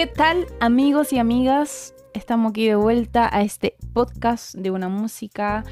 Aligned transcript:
¿Qué 0.00 0.06
tal 0.06 0.46
amigos 0.60 1.12
y 1.12 1.18
amigas? 1.18 1.92
Estamos 2.14 2.52
aquí 2.52 2.66
de 2.66 2.74
vuelta 2.74 3.28
a 3.30 3.42
este 3.42 3.76
podcast 3.92 4.54
de 4.54 4.70
una 4.70 4.88
música 4.88 5.62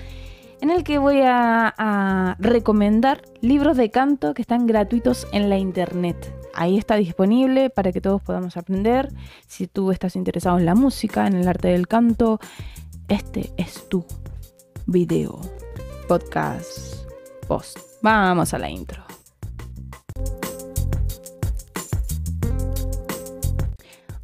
en 0.60 0.68
el 0.68 0.84
que 0.84 0.98
voy 0.98 1.22
a, 1.24 2.36
recomendar 2.38 3.22
libros 3.40 3.78
de 3.78 3.90
canto 3.90 4.34
que 4.34 4.42
están 4.42 4.66
gratuitos 4.66 5.26
en 5.32 5.48
la 5.48 5.56
internet. 5.56 6.30
Ahí 6.52 6.76
está 6.76 6.96
disponible 6.96 7.70
para 7.70 7.90
que 7.90 8.02
todos 8.02 8.20
podamos 8.20 8.58
aprender. 8.58 9.08
Si 9.46 9.66
tú 9.66 9.92
estás 9.92 10.14
interesado 10.14 10.58
en 10.58 10.66
la 10.66 10.74
música, 10.74 11.26
en 11.26 11.36
el 11.36 11.48
arte 11.48 11.68
del 11.68 11.88
canto, 11.88 12.38
este 13.08 13.50
es 13.56 13.88
tu 13.88 14.04
video, 14.84 15.40
podcast, 16.06 16.96
post. 17.46 17.78
Vamos 18.02 18.52
a 18.52 18.58
la 18.58 18.68
intro. 18.68 19.07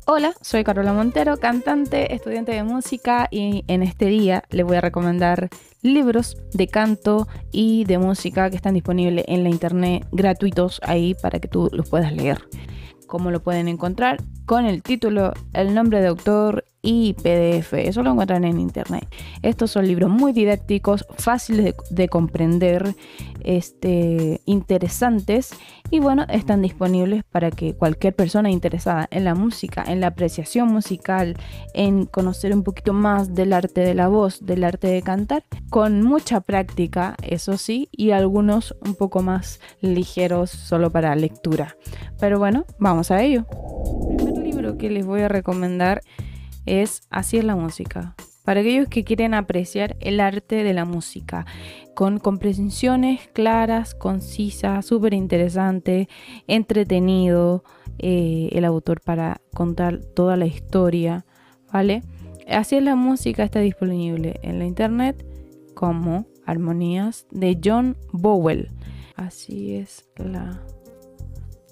Hola, 0.06 0.34
soy 0.42 0.64
Carola 0.64 0.92
Montero, 0.92 1.38
cantante, 1.38 2.14
estudiante 2.14 2.52
de 2.52 2.62
música 2.62 3.26
y 3.30 3.64
en 3.68 3.82
este 3.82 4.04
día 4.04 4.44
les 4.50 4.66
voy 4.66 4.76
a 4.76 4.82
recomendar 4.82 5.48
libros 5.80 6.36
de 6.52 6.68
canto 6.68 7.26
y 7.50 7.84
de 7.84 7.96
música 7.96 8.50
que 8.50 8.56
están 8.56 8.74
disponibles 8.74 9.24
en 9.28 9.44
la 9.44 9.48
internet 9.48 10.06
gratuitos 10.12 10.78
ahí 10.84 11.14
para 11.14 11.40
que 11.40 11.48
tú 11.48 11.70
los 11.72 11.88
puedas 11.88 12.12
leer. 12.12 12.46
¿Cómo 13.06 13.30
lo 13.30 13.42
pueden 13.42 13.68
encontrar? 13.68 14.22
Con 14.46 14.66
el 14.66 14.82
título, 14.82 15.32
el 15.52 15.74
nombre 15.74 16.00
de 16.00 16.08
autor 16.08 16.64
y 16.84 17.14
PDF. 17.14 17.72
Eso 17.72 18.02
lo 18.02 18.10
encuentran 18.12 18.44
en 18.44 18.60
internet. 18.60 19.08
Estos 19.42 19.70
son 19.70 19.86
libros 19.88 20.10
muy 20.10 20.32
didácticos, 20.32 21.06
fáciles 21.16 21.74
de, 21.90 22.08
comprender, 22.08 22.94
este, 23.40 24.42
interesantes 24.44 25.50
y 25.90 26.00
bueno, 26.00 26.24
están 26.28 26.62
disponibles 26.62 27.24
para 27.24 27.50
que 27.50 27.74
cualquier 27.74 28.14
persona 28.14 28.50
interesada 28.50 29.08
en 29.10 29.24
la 29.24 29.34
música, 29.34 29.84
en 29.86 30.00
la 30.00 30.08
apreciación 30.08 30.68
musical, 30.68 31.36
en 31.72 32.04
conocer 32.04 32.54
un 32.54 32.62
poquito 32.62 32.92
más 32.92 33.34
del 33.34 33.52
arte 33.52 33.80
de 33.80 33.94
la 33.94 34.08
voz, 34.08 34.44
del 34.44 34.64
arte 34.64 34.88
de 34.88 35.02
cantar, 35.02 35.44
con 35.70 36.02
mucha 36.02 36.40
práctica, 36.40 37.16
eso 37.22 37.56
sí, 37.56 37.88
y 37.92 38.10
algunos 38.10 38.76
un 38.84 38.94
poco 38.94 39.22
más 39.22 39.60
ligeros 39.80 40.50
solo 40.50 40.90
para 40.90 41.14
lectura. 41.16 41.76
Pero 42.18 42.38
bueno, 42.38 42.64
vamos 42.78 42.93
a 43.02 43.22
ello. 43.22 43.46
El 44.08 44.16
primer 44.16 44.38
libro 44.38 44.78
que 44.78 44.90
les 44.90 45.04
voy 45.04 45.22
a 45.22 45.28
recomendar 45.28 46.02
es 46.66 47.02
Así 47.10 47.36
es 47.36 47.44
la 47.44 47.56
música. 47.56 48.14
Para 48.44 48.60
aquellos 48.60 48.88
que 48.88 49.04
quieren 49.04 49.32
apreciar 49.32 49.96
el 50.00 50.20
arte 50.20 50.64
de 50.64 50.74
la 50.74 50.84
música, 50.84 51.46
con 51.94 52.18
comprensiones 52.18 53.28
claras, 53.32 53.94
concisas, 53.94 54.84
súper 54.84 55.14
interesante, 55.14 56.08
entretenido, 56.46 57.64
eh, 57.98 58.50
el 58.52 58.64
autor 58.64 59.00
para 59.00 59.40
contar 59.54 60.00
toda 60.00 60.36
la 60.36 60.46
historia, 60.46 61.24
¿vale? 61.72 62.02
Así 62.46 62.76
es 62.76 62.82
la 62.82 62.96
música 62.96 63.44
está 63.44 63.60
disponible 63.60 64.38
en 64.42 64.58
la 64.58 64.66
internet 64.66 65.24
como 65.74 66.26
Armonías 66.44 67.26
de 67.30 67.58
John 67.64 67.96
Bowell. 68.12 68.68
Así 69.16 69.74
es 69.74 70.06
la 70.16 70.60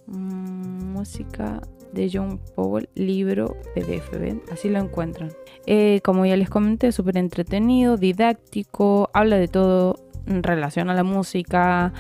música 0.07 1.61
de 1.93 2.11
John 2.13 2.41
Powell, 2.55 2.89
libro 2.95 3.57
PDF, 3.75 4.19
¿ven? 4.19 4.43
Así 4.51 4.69
lo 4.69 4.79
encuentran. 4.79 5.33
Eh, 5.67 6.01
como 6.03 6.27
ya 6.27 6.37
les 6.37 6.51
comenté, 6.51 6.93
súper 6.93 7.19
entretenido, 7.19 7.97
didáctico, 7.97 9.11
habla 9.13 9.37
de 9.37 9.49
todo 9.49 9.97
en 10.27 10.43
relación 10.43 10.91
a 10.91 10.95
la 10.95 11.05
música, 11.05 11.93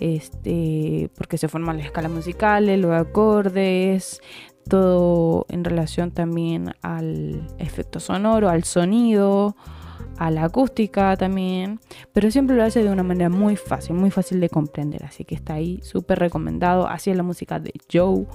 este, 0.00 1.10
porque 1.16 1.38
se 1.38 1.48
forman 1.48 1.76
las 1.76 1.86
escalas 1.86 2.10
musicales, 2.10 2.78
los 2.78 2.92
acordes, 2.92 4.20
todo 4.68 5.46
en 5.48 5.64
relación 5.64 6.10
también 6.10 6.74
al 6.82 7.46
efecto 7.58 8.00
sonoro, 8.00 8.48
al 8.48 8.64
sonido, 8.64 9.56
a 10.18 10.30
la 10.30 10.44
acústica 10.44 11.16
también, 11.16 11.80
pero 12.12 12.30
siempre 12.30 12.56
lo 12.56 12.62
hace 12.62 12.82
de 12.82 12.90
una 12.90 13.02
manera 13.02 13.30
muy 13.30 13.56
fácil, 13.56 13.96
muy 13.96 14.10
fácil 14.10 14.40
de 14.40 14.48
comprender, 14.48 15.04
así 15.04 15.24
que 15.24 15.34
está 15.34 15.54
ahí 15.54 15.80
súper 15.82 16.18
recomendado. 16.18 16.88
Así 16.88 17.10
es 17.10 17.16
la 17.16 17.22
música 17.22 17.58
de 17.58 17.72
Joe 17.92 18.26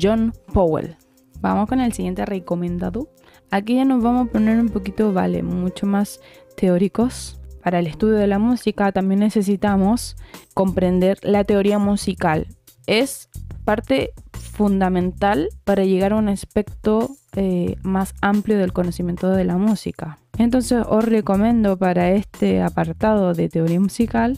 John 0.00 0.32
Powell. 0.52 0.96
Vamos 1.40 1.68
con 1.68 1.80
el 1.80 1.92
siguiente 1.92 2.24
recomendado. 2.24 3.08
Aquí 3.50 3.76
ya 3.76 3.84
nos 3.84 4.02
vamos 4.02 4.28
a 4.28 4.32
poner 4.32 4.58
un 4.58 4.68
poquito, 4.68 5.12
vale, 5.12 5.42
mucho 5.42 5.86
más 5.86 6.20
teóricos. 6.56 7.40
Para 7.62 7.80
el 7.80 7.86
estudio 7.86 8.14
de 8.14 8.26
la 8.26 8.38
música 8.38 8.92
también 8.92 9.20
necesitamos 9.20 10.16
comprender 10.54 11.18
la 11.22 11.44
teoría 11.44 11.78
musical. 11.78 12.46
Es 12.86 13.28
parte 13.64 14.12
fundamental 14.56 15.48
para 15.64 15.84
llegar 15.84 16.12
a 16.12 16.16
un 16.16 16.28
aspecto 16.28 17.10
eh, 17.34 17.76
más 17.82 18.14
amplio 18.20 18.58
del 18.58 18.72
conocimiento 18.72 19.30
de 19.30 19.44
la 19.44 19.56
música. 19.56 20.18
Entonces 20.38 20.84
os 20.88 21.04
recomiendo 21.04 21.76
para 21.76 22.10
este 22.10 22.62
apartado 22.62 23.32
de 23.32 23.48
teoría 23.48 23.80
musical 23.80 24.36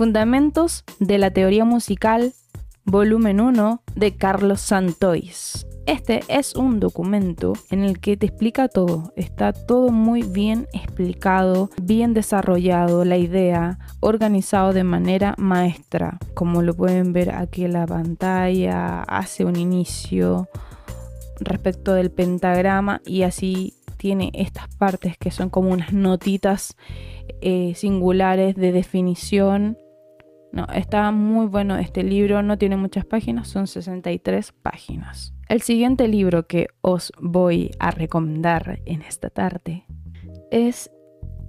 Fundamentos 0.00 0.82
de 0.98 1.18
la 1.18 1.30
teoría 1.30 1.66
musical 1.66 2.32
volumen 2.86 3.38
1 3.38 3.82
de 3.94 4.16
Carlos 4.16 4.62
Santois. 4.62 5.66
Este 5.84 6.20
es 6.28 6.56
un 6.56 6.80
documento 6.80 7.52
en 7.68 7.84
el 7.84 8.00
que 8.00 8.16
te 8.16 8.24
explica 8.24 8.68
todo, 8.68 9.12
está 9.14 9.52
todo 9.52 9.90
muy 9.90 10.22
bien 10.22 10.66
explicado, 10.72 11.68
bien 11.82 12.14
desarrollado, 12.14 13.04
la 13.04 13.18
idea, 13.18 13.78
organizado 14.00 14.72
de 14.72 14.84
manera 14.84 15.34
maestra. 15.36 16.18
Como 16.32 16.62
lo 16.62 16.72
pueden 16.72 17.12
ver 17.12 17.34
aquí 17.34 17.66
en 17.66 17.74
la 17.74 17.84
pantalla, 17.84 19.02
hace 19.02 19.44
un 19.44 19.56
inicio 19.56 20.48
respecto 21.40 21.92
del 21.92 22.10
pentagrama 22.10 23.02
y 23.04 23.24
así 23.24 23.74
tiene 24.00 24.32
estas 24.32 24.74
partes 24.76 25.18
que 25.18 25.30
son 25.30 25.50
como 25.50 25.70
unas 25.70 25.92
notitas 25.92 26.74
eh, 27.42 27.74
singulares 27.74 28.56
de 28.56 28.72
definición 28.72 29.76
no, 30.52 30.66
está 30.74 31.12
muy 31.12 31.46
bueno 31.46 31.76
este 31.76 32.02
libro, 32.02 32.42
no 32.42 32.58
tiene 32.58 32.76
muchas 32.76 33.04
páginas, 33.04 33.48
son 33.48 33.66
63 33.66 34.52
páginas. 34.52 35.32
El 35.48 35.62
siguiente 35.62 36.08
libro 36.08 36.46
que 36.46 36.68
os 36.80 37.12
voy 37.20 37.70
a 37.78 37.90
recomendar 37.92 38.80
en 38.84 39.02
esta 39.02 39.30
tarde 39.30 39.84
es 40.50 40.90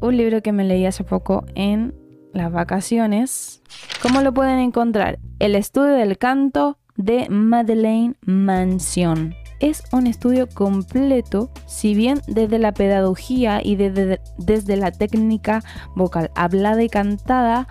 un 0.02 0.18
libro 0.18 0.42
que 0.42 0.52
me 0.52 0.64
leí 0.64 0.86
hace 0.86 1.04
poco 1.04 1.46
en 1.56 1.96
las 2.34 2.52
vacaciones. 2.52 3.64
¿Cómo 4.04 4.22
lo 4.22 4.34
pueden 4.34 4.60
encontrar? 4.60 5.20
El 5.40 5.56
estudio 5.56 5.94
del 5.94 6.18
canto 6.18 6.78
de 6.96 7.28
Madeleine 7.30 8.16
Mansion. 8.22 9.34
Es 9.62 9.84
un 9.92 10.08
estudio 10.08 10.50
completo, 10.50 11.52
si 11.68 11.94
bien 11.94 12.22
desde 12.26 12.58
la 12.58 12.72
pedagogía 12.72 13.62
y 13.64 13.76
desde, 13.76 14.20
desde 14.40 14.76
la 14.76 14.92
técnica 14.92 15.64
vocal 15.96 16.32
hablada 16.34 16.82
y 16.82 16.90
cantada, 16.90 17.68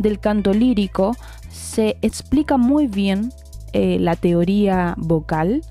del 0.00 0.18
canto 0.18 0.52
lírico 0.52 1.16
se 1.48 1.96
explica 2.02 2.56
muy 2.56 2.88
bien 2.88 3.32
eh, 3.72 3.98
la 4.00 4.16
teoría 4.16 4.94
vocal, 4.96 5.62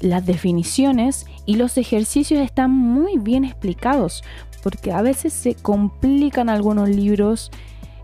las 0.00 0.24
definiciones 0.24 1.26
y 1.46 1.56
los 1.56 1.78
ejercicios 1.78 2.40
están 2.40 2.70
muy 2.70 3.18
bien 3.18 3.44
explicados 3.44 4.22
porque 4.62 4.92
a 4.92 5.02
veces 5.02 5.32
se 5.32 5.56
complican 5.56 6.48
algunos 6.48 6.88
libros, 6.88 7.50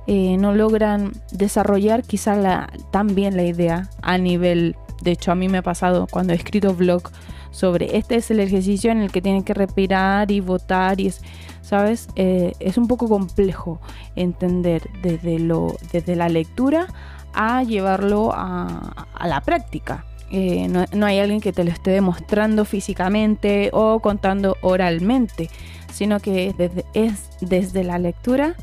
eh, 0.06 0.36
no 0.36 0.52
logran 0.52 1.12
desarrollar 1.30 2.02
quizá 2.02 2.34
la, 2.34 2.72
tan 2.90 3.14
bien 3.14 3.36
la 3.36 3.44
idea 3.44 3.88
a 4.02 4.18
nivel, 4.18 4.76
de 5.04 5.12
hecho 5.12 5.30
a 5.30 5.34
mí 5.34 5.48
me 5.48 5.58
ha 5.58 5.62
pasado 5.62 6.06
cuando 6.10 6.32
he 6.32 6.36
escrito 6.36 6.74
blog 6.74 7.10
sobre 7.50 7.96
este 7.96 8.16
es 8.16 8.30
el 8.30 8.40
ejercicio 8.40 8.90
en 8.90 8.98
el 8.98 9.12
que 9.12 9.22
tienen 9.22 9.44
que 9.44 9.54
respirar 9.54 10.32
y 10.32 10.40
votar 10.40 11.00
y 11.00 11.06
es, 11.06 11.22
¿sabes? 11.62 12.08
Eh, 12.16 12.52
es 12.58 12.78
un 12.78 12.88
poco 12.88 13.08
complejo 13.08 13.80
entender 14.16 14.82
desde, 15.02 15.38
lo, 15.38 15.76
desde 15.92 16.16
la 16.16 16.28
lectura 16.28 16.88
a 17.32 17.62
llevarlo 17.62 18.32
a, 18.34 19.06
la 19.24 19.40
práctica. 19.42 20.04
Eh, 20.30 20.66
no, 20.68 21.06
hay 21.06 21.20
alguien 21.20 21.40
que 21.40 21.52
te 21.52 21.62
lo 21.62 21.70
esté 21.70 21.92
demostrando 21.92 22.64
físicamente 22.64 23.70
o 23.72 24.00
contando 24.00 24.56
oralmente, 24.62 25.48
sino 25.92 26.18
que 26.18 26.54
es 26.94 27.28
desde 27.40 27.84
la 27.84 27.98
lectura 27.98 28.56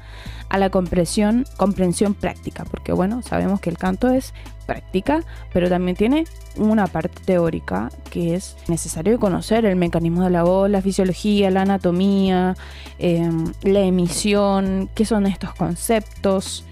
a 0.51 0.57
la 0.57 0.69
comprensión, 0.69 1.45
comprensión 1.55 2.13
práctica, 2.13 2.65
porque 2.65 2.91
bueno, 2.91 3.21
sabemos 3.21 3.61
que 3.61 3.69
el 3.69 3.77
canto 3.77 4.09
es 4.09 4.33
práctica, 4.65 5.23
pero 5.53 5.69
también 5.69 5.95
tiene 5.95 6.25
una 6.57 6.87
parte 6.87 7.21
teórica 7.23 7.89
que 8.09 8.35
es 8.35 8.57
necesario 8.67 9.17
conocer 9.17 9.63
el 9.63 9.77
mecanismo 9.77 10.25
de 10.25 10.29
la 10.29 10.43
voz, 10.43 10.69
la 10.69 10.81
fisiología, 10.81 11.49
la 11.51 11.61
anatomía, 11.61 12.57
em, 12.99 13.53
la 13.63 13.79
emisión, 13.79 14.89
qué 14.93 15.05
son 15.05 15.25
estos 15.25 15.53
conceptos. 15.53 16.65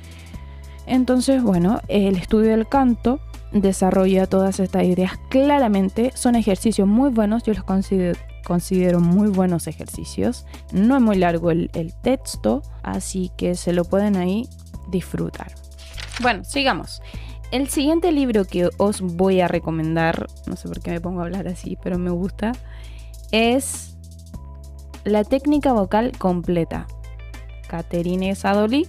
Entonces, 0.85 1.41
bueno, 1.41 1.79
el 1.87 2.17
estudio 2.17 2.51
del 2.51 2.67
canto 2.67 3.21
desarrolla 3.53 4.27
todas 4.27 4.59
estas 4.59 4.83
ideas 4.83 5.13
claramente, 5.29 6.11
son 6.15 6.35
ejercicios 6.35 6.85
muy 6.85 7.11
buenos, 7.11 7.43
yo 7.43 7.53
los 7.53 7.63
considero 7.63 8.19
considero 8.50 9.00
muy 9.00 9.30
buenos 9.30 9.68
ejercicios. 9.68 10.48
No 10.74 10.96
es 10.96 11.01
muy 11.04 11.18
largo 11.18 11.51
el, 11.51 11.69
texto, 12.01 12.63
así 12.81 13.31
que 13.38 13.54
se 13.54 13.74
lo 13.74 13.86
pueden 13.86 14.18
ahí 14.18 14.50
disfrutar. 14.90 15.54
Bueno, 16.19 16.44
sigamos. 16.44 17.00
El 17.51 17.69
siguiente 17.69 18.12
libro 18.12 18.46
que 18.46 18.68
os 18.78 19.01
voy 19.01 19.42
a 19.42 19.48
recomendar, 19.48 20.25
no 20.48 20.56
sé 20.56 20.68
por 20.68 20.81
qué 20.81 20.90
me 20.90 21.00
pongo 21.00 21.22
a 21.22 21.25
hablar 21.25 21.48
así, 21.48 21.78
pero 21.84 22.00
me 22.00 22.10
gusta, 22.10 22.54
es 23.31 23.96
La 25.04 25.24
técnica 25.24 25.72
vocal 25.72 26.12
completa. 26.18 26.88
Caterine 27.68 28.34
Sadoli. 28.34 28.88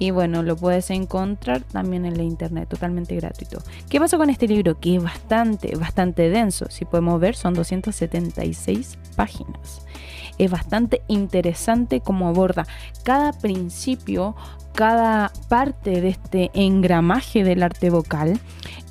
Y 0.00 0.12
bueno, 0.12 0.42
lo 0.42 0.56
puedes 0.56 0.88
encontrar 0.88 1.60
también 1.60 2.06
en 2.06 2.16
la 2.16 2.22
internet, 2.22 2.70
totalmente 2.70 3.14
gratuito. 3.16 3.62
¿Qué 3.90 4.00
pasa 4.00 4.16
con 4.16 4.30
este 4.30 4.48
libro? 4.48 4.80
Que 4.80 4.96
es 4.96 5.02
bastante, 5.02 5.76
bastante 5.76 6.30
denso. 6.30 6.64
Si 6.70 6.86
podemos 6.86 7.20
ver, 7.20 7.36
son 7.36 7.52
276 7.52 8.96
páginas. 9.14 9.82
Es 10.38 10.50
bastante 10.50 11.02
interesante 11.06 12.00
como 12.00 12.28
aborda 12.28 12.66
cada 13.04 13.34
principio, 13.34 14.34
cada 14.74 15.30
parte 15.50 16.00
de 16.00 16.08
este 16.08 16.50
engramaje 16.54 17.44
del 17.44 17.62
arte 17.62 17.90
vocal. 17.90 18.40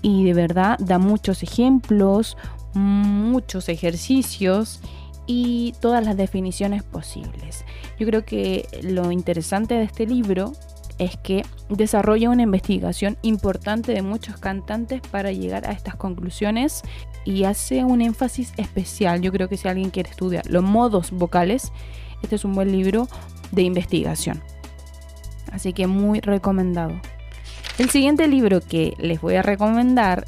Y 0.04 0.26
de 0.26 0.36
verdad 0.36 0.78
da 0.78 1.00
muchos 1.00 1.42
ejemplos, 1.42 2.38
muchos 2.76 3.68
ejercicios 3.68 4.80
y 5.26 5.74
todas 5.82 6.06
las 6.06 6.18
definiciones 6.18 6.84
posibles. 6.84 7.66
Yo 8.00 8.06
creo 8.06 8.26
que 8.26 8.68
lo 8.84 9.12
interesante 9.12 9.74
de 9.74 9.86
este 9.86 10.06
libro 10.06 10.54
es 11.00 11.18
que 11.18 11.44
desarrolla 11.70 12.30
una 12.30 12.44
investigación 12.44 13.18
importante 13.22 13.94
de 13.94 14.02
muchos 14.02 14.38
cantantes 14.38 15.02
para 15.02 15.32
llegar 15.32 15.68
a 15.68 15.72
estas 15.72 15.96
conclusiones 15.96 16.84
y 17.26 17.46
hace 17.46 17.84
un 17.84 18.02
énfasis 18.02 18.54
especial. 18.58 19.22
Yo 19.22 19.32
creo 19.32 19.50
que 19.50 19.58
si 19.58 19.68
alguien 19.68 19.90
quiere 19.90 20.10
estudiar 20.10 20.46
los 20.48 20.64
modos 20.64 21.12
vocales, 21.12 21.72
este 22.22 22.36
es 22.36 22.46
un 22.46 22.54
buen 22.54 22.72
libro 22.72 23.08
de 23.52 23.64
investigación. 23.64 24.42
Así 25.52 25.74
que 25.74 25.88
muy 25.88 26.20
recomendado. 26.20 26.94
El 27.78 27.90
siguiente 27.90 28.28
libro 28.28 28.60
que 28.62 28.94
les 29.00 29.22
voy 29.22 29.36
a 29.36 29.42
recomendar 29.42 30.26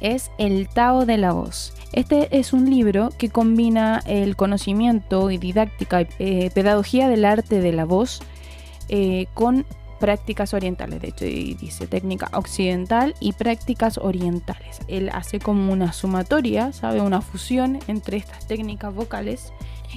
es 0.00 0.30
El 0.38 0.68
Tao 0.68 1.04
de 1.04 1.18
la 1.18 1.32
Voz. 1.32 1.74
Este 1.92 2.38
es 2.38 2.52
un 2.52 2.68
libro 2.70 3.10
que 3.16 3.28
combina 3.28 4.02
el 4.06 4.34
conocimiento 4.34 5.30
y 5.30 5.38
didáctica 5.38 6.02
y 6.02 6.08
eh, 6.18 6.50
pedagogía 6.54 7.08
del 7.08 7.24
arte 7.24 7.60
de 7.60 7.72
la 7.72 7.84
voz 7.84 8.20
eh, 8.88 9.26
con 9.34 9.66
prácticas 9.98 10.54
orientales, 10.54 11.00
de 11.00 11.08
hecho 11.08 11.24
dice 11.24 11.86
técnica 11.86 12.28
occidental 12.32 13.14
y 13.20 13.32
prácticas 13.32 13.98
orientales. 13.98 14.80
Él 14.88 15.10
hace 15.12 15.38
como 15.38 15.72
una 15.72 15.92
sumatoria, 15.92 16.72
¿sabe? 16.72 17.00
Una 17.00 17.20
fusión 17.20 17.78
entre 17.88 18.16
estas 18.16 18.46
técnicas 18.46 18.94
vocales 18.94 19.52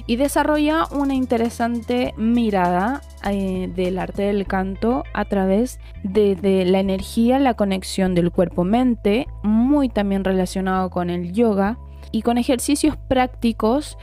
y 0.06 0.16
desarrolla 0.16 0.86
una 0.90 1.14
interesante 1.14 2.14
mirada 2.16 3.02
eh, 3.28 3.70
del 3.74 3.98
arte 3.98 4.22
del 4.22 4.46
canto 4.46 5.04
a 5.12 5.24
través 5.24 5.78
de, 6.02 6.36
de 6.36 6.64
la 6.64 6.80
energía, 6.80 7.38
la 7.38 7.54
conexión 7.54 8.14
del 8.14 8.30
cuerpo-mente, 8.30 9.26
muy 9.42 9.88
también 9.88 10.24
relacionado 10.24 10.90
con 10.90 11.10
el 11.10 11.32
yoga 11.32 11.78
y 12.12 12.22
con 12.22 12.38
ejercicios 12.38 12.96
prácticos 12.96 13.98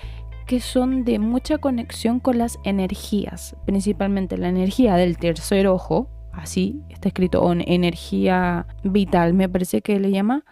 que 0.47 0.61
son 0.61 1.03
de 1.03 1.19
mucha 1.19 1.57
conexión 1.57 2.19
con 2.21 2.37
las 2.37 2.57
energías, 2.63 3.55
principalmente 3.65 4.37
la 4.37 4.47
energía 4.47 4.95
del 4.95 5.17
tercer 5.17 5.67
ojo, 5.67 6.09
así 6.31 6.81
está 6.89 7.09
escrito, 7.09 7.43
o 7.43 7.51
energía 7.51 8.65
vital, 8.83 9.33
me 9.33 9.49
parece 9.49 9.81
que 9.81 9.99
le 9.99 10.09
llama, 10.09 10.45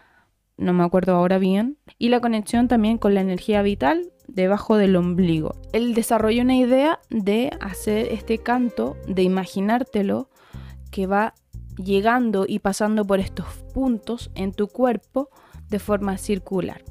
no 0.57 0.73
me 0.73 0.83
acuerdo 0.83 1.15
ahora 1.15 1.37
bien, 1.37 1.77
y 1.97 2.09
la 2.09 2.19
conexión 2.19 2.67
también 2.67 2.97
con 2.97 3.13
la 3.13 3.21
energía 3.21 3.61
vital 3.61 4.11
debajo 4.27 4.75
del 4.75 4.97
ombligo. 4.97 5.55
Él 5.71 5.93
desarrolla 5.93 6.43
una 6.43 6.57
idea 6.57 6.99
de 7.09 7.51
hacer 7.61 8.09
este 8.11 8.37
canto, 8.37 8.97
de 9.07 9.23
imaginártelo, 9.23 10.29
que 10.91 11.07
va 11.07 11.35
llegando 11.77 12.45
y 12.47 12.59
pasando 12.59 13.05
por 13.05 13.19
estos 13.19 13.45
puntos 13.73 14.29
en 14.35 14.51
tu 14.51 14.67
cuerpo 14.67 15.29
de 15.69 15.79
forma 15.79 16.17
circular. 16.17 16.83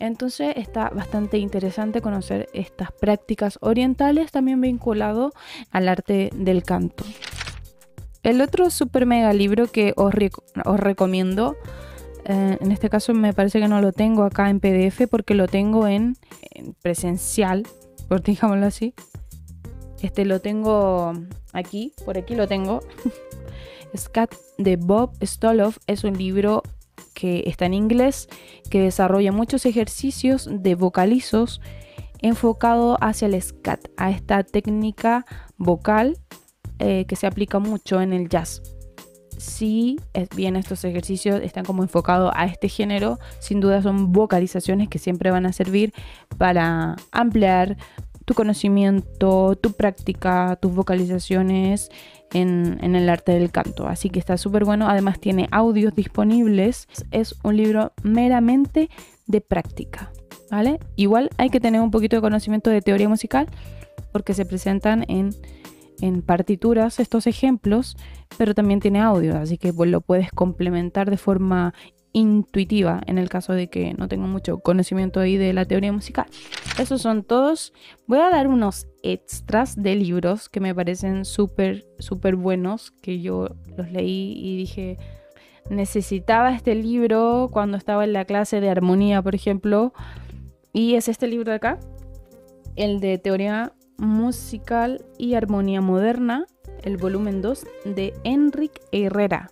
Entonces 0.00 0.54
está 0.56 0.88
bastante 0.88 1.36
interesante 1.36 2.00
conocer 2.00 2.48
estas 2.54 2.90
prácticas 2.90 3.58
orientales 3.60 4.32
también 4.32 4.60
vinculado 4.60 5.32
al 5.70 5.88
arte 5.88 6.30
del 6.34 6.62
canto. 6.62 7.04
El 8.22 8.40
otro 8.40 8.70
super 8.70 9.04
mega 9.04 9.32
libro 9.34 9.66
que 9.66 9.92
os, 9.96 10.12
recomiendo, 10.12 11.56
eh, 12.24 12.56
en 12.60 12.72
este 12.72 12.88
caso 12.88 13.12
me 13.12 13.34
parece 13.34 13.60
que 13.60 13.68
no 13.68 13.82
lo 13.82 13.92
tengo 13.92 14.24
acá 14.24 14.48
en 14.48 14.58
PDF 14.58 15.06
porque 15.10 15.34
lo 15.34 15.46
tengo 15.48 15.86
en, 15.86 16.16
presencial, 16.82 17.66
por 18.08 18.22
digámoslo 18.24 18.66
así. 18.66 18.94
Este 20.00 20.24
lo 20.24 20.40
tengo 20.40 21.12
aquí, 21.52 21.92
por 22.06 22.16
aquí 22.16 22.34
lo 22.34 22.48
tengo. 22.48 22.80
Scat 23.96 24.34
de 24.56 24.76
Bob 24.76 25.12
Stoloff 25.22 25.76
es 25.86 26.04
un 26.04 26.16
libro 26.16 26.62
que 27.20 27.44
está 27.46 27.66
en 27.66 27.74
inglés, 27.74 28.28
que 28.70 28.80
desarrolla 28.80 29.30
muchos 29.30 29.66
ejercicios 29.66 30.48
de 30.50 30.74
vocalizos 30.74 31.60
enfocado 32.22 32.96
hacia 33.02 33.26
el 33.26 33.40
scat, 33.42 33.88
a 33.98 34.10
esta 34.10 34.42
técnica 34.42 35.26
vocal 35.58 36.18
eh, 36.78 37.04
que 37.06 37.16
se 37.16 37.26
aplica 37.26 37.58
mucho 37.58 38.00
en 38.00 38.14
el 38.14 38.30
jazz. 38.30 38.62
Si 39.36 39.98
bien 40.34 40.56
estos 40.56 40.82
ejercicios 40.84 41.42
están 41.42 41.64
como 41.64 41.82
enfocados 41.82 42.32
a 42.34 42.46
este 42.46 42.68
género, 42.68 43.18
sin 43.38 43.60
duda 43.60 43.82
son 43.82 44.12
vocalizaciones 44.12 44.88
que 44.88 44.98
siempre 44.98 45.30
van 45.30 45.44
a 45.44 45.52
servir 45.52 45.92
para 46.38 46.96
ampliar 47.10 47.76
tu 48.24 48.34
conocimiento, 48.34 49.56
tu 49.56 49.72
práctica, 49.72 50.56
tus 50.60 50.74
vocalizaciones 50.74 51.90
en, 52.32 52.94
el 52.94 53.08
arte 53.08 53.32
del 53.32 53.50
canto. 53.50 53.86
Así 53.86 54.10
que 54.10 54.18
está 54.18 54.36
súper 54.36 54.64
bueno. 54.64 54.88
Además 54.88 55.20
tiene 55.20 55.48
audios 55.50 55.94
disponibles. 55.94 56.88
Es 57.10 57.34
un 57.42 57.56
libro 57.56 57.92
meramente 58.02 58.90
de 59.26 59.40
práctica. 59.40 60.12
¿Vale? 60.50 60.80
Igual 60.96 61.30
hay 61.38 61.48
que 61.48 61.60
tener 61.60 61.80
un 61.80 61.92
poquito 61.92 62.16
de 62.16 62.22
conocimiento 62.22 62.70
de 62.70 62.82
teoría 62.82 63.08
musical 63.08 63.46
porque 64.10 64.34
se 64.34 64.44
presentan 64.44 65.04
en, 65.08 65.30
en 66.00 66.22
partituras 66.22 66.98
estos 66.98 67.28
ejemplos, 67.28 67.96
pero 68.36 68.52
también 68.52 68.80
tiene 68.80 69.00
audio, 69.00 69.36
así 69.36 69.58
que 69.58 69.72
lo 69.72 70.00
puedes 70.00 70.32
complementar 70.32 71.08
de 71.08 71.16
forma 71.16 71.72
intuitiva 72.12 73.00
en 73.06 73.18
el 73.18 73.28
caso 73.28 73.52
de 73.52 73.68
que 73.68 73.94
no 73.94 74.08
tengo 74.08 74.26
mucho 74.26 74.58
conocimiento 74.58 75.20
ahí 75.20 75.36
de 75.36 75.52
la 75.52 75.64
teoría 75.64 75.92
musical. 75.92 76.26
Esos 76.78 77.02
son 77.02 77.22
todos. 77.22 77.72
Voy 78.06 78.18
a 78.18 78.30
dar 78.30 78.48
unos 78.48 78.86
extras 79.02 79.80
de 79.80 79.94
libros 79.94 80.48
que 80.48 80.60
me 80.60 80.74
parecen 80.74 81.24
súper, 81.24 81.86
súper 81.98 82.36
buenos, 82.36 82.90
que 82.90 83.20
yo 83.20 83.48
los 83.76 83.90
leí 83.90 84.34
y 84.36 84.56
dije, 84.56 84.98
necesitaba 85.68 86.54
este 86.54 86.74
libro 86.74 87.48
cuando 87.52 87.76
estaba 87.76 88.04
en 88.04 88.12
la 88.12 88.24
clase 88.24 88.60
de 88.60 88.70
armonía, 88.70 89.22
por 89.22 89.34
ejemplo. 89.34 89.92
Y 90.72 90.94
es 90.94 91.08
este 91.08 91.26
libro 91.26 91.50
de 91.50 91.56
acá, 91.56 91.78
el 92.76 93.00
de 93.00 93.18
teoría 93.18 93.72
musical 93.98 95.04
y 95.18 95.34
armonía 95.34 95.80
moderna, 95.80 96.46
el 96.82 96.96
volumen 96.96 97.42
2 97.42 97.66
de 97.84 98.14
Enrique 98.24 98.80
Herrera. 98.92 99.50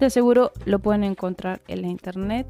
De 0.00 0.08
seguro 0.08 0.52
lo 0.64 0.78
pueden 0.78 1.04
encontrar 1.04 1.60
en 1.68 1.82
la 1.82 1.88
internet. 1.88 2.46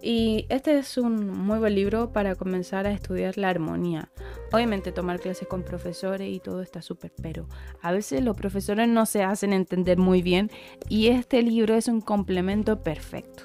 Y 0.00 0.46
este 0.48 0.78
es 0.78 0.96
un 0.96 1.28
muy 1.28 1.58
buen 1.58 1.74
libro 1.74 2.10
para 2.12 2.36
comenzar 2.36 2.86
a 2.86 2.92
estudiar 2.92 3.36
la 3.36 3.50
armonía. 3.50 4.10
Obviamente 4.52 4.92
tomar 4.92 5.20
clases 5.20 5.46
con 5.46 5.62
profesores 5.62 6.32
y 6.32 6.40
todo 6.40 6.62
está 6.62 6.80
súper, 6.80 7.12
pero 7.20 7.48
a 7.82 7.92
veces 7.92 8.22
los 8.22 8.36
profesores 8.36 8.88
no 8.88 9.04
se 9.04 9.22
hacen 9.22 9.52
entender 9.52 9.98
muy 9.98 10.22
bien 10.22 10.50
y 10.88 11.08
este 11.08 11.42
libro 11.42 11.74
es 11.74 11.88
un 11.88 12.00
complemento 12.00 12.82
perfecto. 12.82 13.44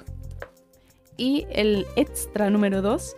Y 1.18 1.46
el 1.50 1.84
extra 1.96 2.48
número 2.48 2.80
2 2.80 3.16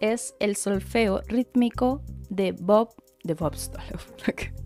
es 0.00 0.34
el 0.40 0.56
solfeo 0.56 1.20
rítmico 1.28 2.02
de 2.28 2.52
Bob 2.52 2.90
de 3.22 3.34
Bob 3.34 3.54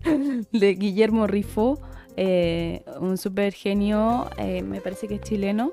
de 0.51 0.73
Guillermo 0.75 1.27
Rifo 1.27 1.79
eh, 2.17 2.83
un 2.99 3.17
super 3.17 3.53
genio, 3.53 4.29
eh, 4.37 4.61
me 4.63 4.81
parece 4.81 5.07
que 5.07 5.15
es 5.15 5.21
chileno, 5.21 5.71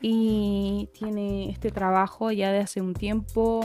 y 0.00 0.88
tiene 0.92 1.50
este 1.50 1.70
trabajo 1.70 2.30
ya 2.30 2.52
de 2.52 2.58
hace 2.58 2.80
un 2.80 2.94
tiempo. 2.94 3.64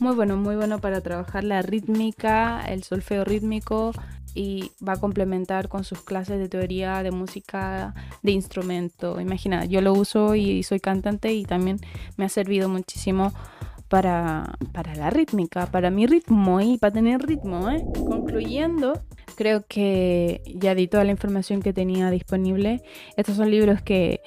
Muy 0.00 0.14
bueno, 0.14 0.36
muy 0.36 0.56
bueno 0.56 0.80
para 0.80 1.00
trabajar 1.00 1.44
la 1.44 1.62
rítmica, 1.62 2.64
el 2.66 2.82
solfeo 2.82 3.24
rítmico 3.24 3.92
y 4.34 4.72
va 4.86 4.94
a 4.94 5.00
complementar 5.00 5.68
con 5.68 5.84
sus 5.84 6.02
clases 6.02 6.38
de 6.38 6.48
teoría 6.48 7.02
de 7.02 7.10
música 7.10 7.94
de 8.22 8.32
instrumento. 8.32 9.20
Imagina, 9.20 9.64
yo 9.64 9.80
lo 9.80 9.92
uso 9.92 10.34
y 10.34 10.62
soy 10.62 10.80
cantante 10.80 11.32
y 11.32 11.44
también 11.44 11.80
me 12.16 12.24
ha 12.24 12.28
servido 12.28 12.68
muchísimo 12.68 13.32
para, 13.90 14.54
para 14.72 14.94
la 14.94 15.10
rítmica, 15.10 15.66
para 15.66 15.90
mi 15.90 16.06
ritmo 16.06 16.60
y 16.60 16.78
para 16.78 16.92
tener 16.92 17.20
ritmo. 17.26 17.68
¿eh? 17.68 17.84
Concluyendo, 18.06 19.02
creo 19.34 19.66
que 19.66 20.40
ya 20.46 20.76
di 20.76 20.86
toda 20.86 21.02
la 21.04 21.10
información 21.10 21.60
que 21.60 21.72
tenía 21.72 22.08
disponible. 22.10 22.82
Estos 23.16 23.36
son 23.36 23.50
libros 23.50 23.82
que 23.82 24.20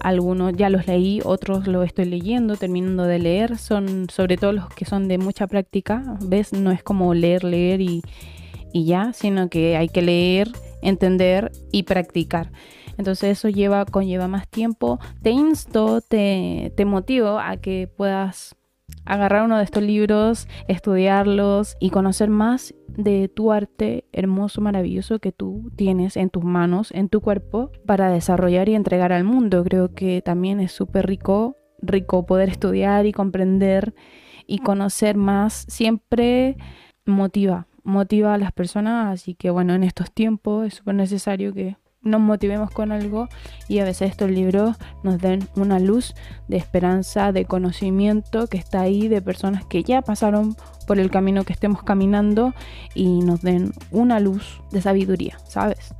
algunos 0.00 0.52
ya 0.52 0.68
los 0.68 0.86
leí, 0.86 1.20
otros 1.24 1.66
los 1.66 1.86
estoy 1.86 2.04
leyendo, 2.04 2.56
terminando 2.56 3.04
de 3.04 3.18
leer. 3.18 3.56
Son 3.56 4.08
sobre 4.10 4.36
todo 4.36 4.52
los 4.52 4.68
que 4.68 4.84
son 4.84 5.08
de 5.08 5.16
mucha 5.16 5.46
práctica. 5.46 6.18
¿Ves? 6.20 6.52
No 6.52 6.70
es 6.70 6.82
como 6.82 7.14
leer, 7.14 7.42
leer 7.42 7.80
y, 7.80 8.02
y 8.74 8.84
ya, 8.84 9.14
sino 9.14 9.48
que 9.48 9.78
hay 9.78 9.88
que 9.88 10.02
leer, 10.02 10.52
entender 10.82 11.52
y 11.72 11.84
practicar. 11.84 12.52
Entonces 12.98 13.38
eso 13.38 13.48
lleva, 13.48 13.86
conlleva 13.86 14.28
más 14.28 14.46
tiempo. 14.46 15.00
Te 15.22 15.30
insto, 15.30 16.02
te, 16.02 16.70
te 16.76 16.84
motivo 16.84 17.38
a 17.38 17.56
que 17.56 17.88
puedas 17.96 18.56
agarrar 19.06 19.44
uno 19.44 19.56
de 19.56 19.64
estos 19.64 19.82
libros, 19.82 20.48
estudiarlos 20.68 21.76
y 21.80 21.90
conocer 21.90 22.28
más 22.28 22.74
de 22.88 23.28
tu 23.28 23.52
arte 23.52 24.04
hermoso, 24.12 24.60
maravilloso 24.60 25.20
que 25.20 25.32
tú 25.32 25.70
tienes 25.76 26.16
en 26.16 26.28
tus 26.28 26.44
manos, 26.44 26.90
en 26.92 27.08
tu 27.08 27.20
cuerpo, 27.20 27.70
para 27.86 28.10
desarrollar 28.10 28.68
y 28.68 28.74
entregar 28.74 29.12
al 29.12 29.24
mundo. 29.24 29.62
Creo 29.64 29.94
que 29.94 30.22
también 30.22 30.60
es 30.60 30.72
súper 30.72 31.06
rico, 31.06 31.56
rico 31.80 32.26
poder 32.26 32.48
estudiar 32.48 33.06
y 33.06 33.12
comprender 33.12 33.94
y 34.46 34.58
conocer 34.58 35.16
más. 35.16 35.66
Siempre 35.68 36.56
motiva, 37.06 37.68
motiva 37.84 38.34
a 38.34 38.38
las 38.38 38.52
personas, 38.52 39.12
así 39.12 39.34
que 39.34 39.50
bueno, 39.50 39.74
en 39.74 39.84
estos 39.84 40.10
tiempos 40.12 40.66
es 40.66 40.74
súper 40.74 40.96
necesario 40.96 41.54
que 41.54 41.76
nos 42.06 42.20
motivemos 42.20 42.70
con 42.70 42.92
algo 42.92 43.28
y 43.68 43.80
a 43.80 43.84
veces 43.84 44.10
estos 44.10 44.30
libros 44.30 44.76
nos 45.02 45.18
den 45.20 45.48
una 45.56 45.78
luz 45.78 46.14
de 46.48 46.56
esperanza, 46.56 47.32
de 47.32 47.44
conocimiento 47.44 48.46
que 48.46 48.58
está 48.58 48.80
ahí, 48.80 49.08
de 49.08 49.20
personas 49.20 49.64
que 49.64 49.82
ya 49.82 50.02
pasaron 50.02 50.56
por 50.86 50.98
el 50.98 51.10
camino 51.10 51.44
que 51.44 51.52
estemos 51.52 51.82
caminando 51.82 52.54
y 52.94 53.20
nos 53.20 53.42
den 53.42 53.72
una 53.90 54.20
luz 54.20 54.62
de 54.70 54.80
sabiduría, 54.80 55.38
¿sabes? 55.48 55.94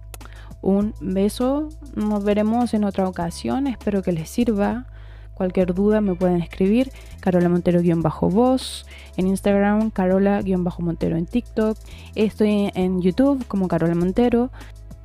Un 0.63 0.95
beso, 1.01 1.69
nos 1.95 2.25
veremos 2.25 2.73
en 2.75 2.85
otra 2.85 3.09
ocasión, 3.09 3.67
espero 3.67 4.03
que 4.03 4.13
les 4.13 4.29
sirva. 4.29 4.87
Cualquier 5.35 5.75
duda 5.75 6.01
me 6.01 6.15
pueden 6.15 6.41
escribir, 6.41 6.91
Carola 7.21 7.51
Montero-voz, 7.51 8.87
en 9.19 9.27
Instagram, 9.27 9.91
Carola-montero 9.91 11.19
en 11.19 11.27
TikTok, 11.27 11.77
estoy 12.15 12.71
en 12.75 13.03
YouTube 13.03 13.47
como 13.47 13.69
Carola 13.69 13.95
Montero, 13.95 14.51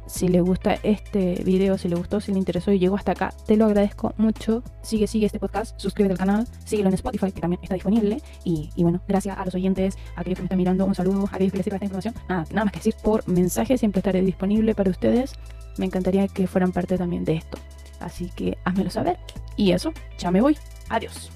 si 0.08 0.28
le 0.28 0.42
gusta 0.42 0.76
este 0.84 1.42
video, 1.44 1.78
si 1.78 1.88
le 1.88 1.96
gustó, 1.96 2.20
si 2.20 2.32
le 2.32 2.40
interesó 2.40 2.72
y 2.72 2.80
llegó 2.80 2.96
hasta 2.96 3.14
acá, 3.14 3.34
te 3.46 3.56
lo 3.58 3.66
agradezco 3.66 4.14
mucho. 4.18 4.64
Sigue, 4.82 5.08
sigue 5.08 5.26
este 5.26 5.40
podcast, 5.40 5.80
suscríbete 5.80 6.14
al 6.14 6.18
canal, 6.18 6.48
síguelo 6.66 6.90
en 6.90 6.96
Spotify, 6.96 7.32
que 7.32 7.42
también 7.42 7.60
está 7.64 7.76
disponible. 7.76 8.22
Y, 8.44 8.70
bueno, 8.78 9.02
gracias 9.08 9.38
a 9.38 9.46
los 9.46 9.56
oyentes, 9.56 9.98
a 10.16 10.22
aquellos 10.22 10.38
que 10.38 10.44
me 10.44 10.46
están 10.46 10.58
mirando, 10.58 10.86
un 10.86 10.96
saludo, 10.96 11.28
a 11.32 11.36
aquellos 11.36 11.52
que 11.52 11.58
les 11.58 11.64
sirva 11.64 11.78
esta 11.78 11.86
información. 11.86 12.14
Nada, 12.28 12.46
nada 12.52 12.66
más 12.66 12.74
que 12.74 12.80
decir 12.80 12.96
por 13.02 13.28
mensaje, 13.28 13.78
siempre 13.78 14.00
estaré 14.00 14.22
disponible 14.22 14.76
para 14.76 14.90
ustedes. 14.90 15.34
Me 15.78 15.86
encantaría 15.86 16.28
que 16.28 16.48
fueran 16.48 16.72
parte 16.72 16.98
también 16.98 17.24
de 17.24 17.36
esto. 17.36 17.58
Así 18.00 18.32
que 18.36 18.58
házmelo 18.66 18.90
saber. 18.90 19.18
Y 19.56 19.72
eso, 19.72 19.94
ya 20.18 20.32
me 20.32 20.42
voy. 20.42 20.58
Adiós. 20.90 21.32